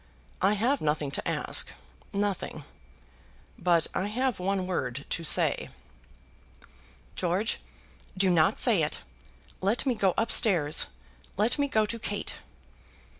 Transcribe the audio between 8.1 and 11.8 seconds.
do not say it. Let me go up stairs. Let me